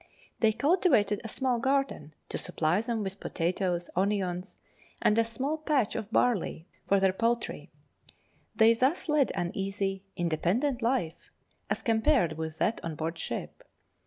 [0.39, 4.57] They cultivated a small garden to supply them with potatoes, onions,
[4.99, 7.69] and a small patch of barley for their poultry.
[8.55, 11.29] They thus led an easy, independent life,
[11.69, 13.61] as compared with that on board ship.